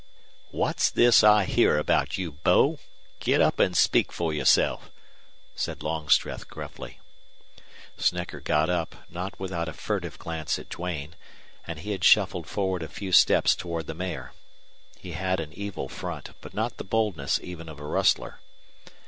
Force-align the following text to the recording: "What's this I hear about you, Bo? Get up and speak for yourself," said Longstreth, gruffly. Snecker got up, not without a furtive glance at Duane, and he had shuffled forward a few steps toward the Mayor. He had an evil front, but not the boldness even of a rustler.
"What's 0.49 0.89
this 0.89 1.23
I 1.23 1.45
hear 1.45 1.77
about 1.77 2.17
you, 2.17 2.31
Bo? 2.31 2.79
Get 3.19 3.39
up 3.39 3.59
and 3.59 3.77
speak 3.77 4.11
for 4.11 4.33
yourself," 4.33 4.89
said 5.55 5.83
Longstreth, 5.83 6.47
gruffly. 6.47 6.99
Snecker 7.99 8.39
got 8.39 8.67
up, 8.67 8.95
not 9.11 9.39
without 9.39 9.67
a 9.69 9.73
furtive 9.73 10.17
glance 10.17 10.57
at 10.57 10.69
Duane, 10.69 11.15
and 11.67 11.81
he 11.81 11.91
had 11.91 12.03
shuffled 12.03 12.47
forward 12.47 12.81
a 12.81 12.87
few 12.87 13.11
steps 13.11 13.53
toward 13.55 13.85
the 13.85 13.93
Mayor. 13.93 14.33
He 14.97 15.11
had 15.11 15.39
an 15.39 15.53
evil 15.53 15.87
front, 15.87 16.31
but 16.41 16.55
not 16.55 16.77
the 16.77 16.83
boldness 16.83 17.39
even 17.43 17.69
of 17.69 17.79
a 17.79 17.85
rustler. 17.85 18.39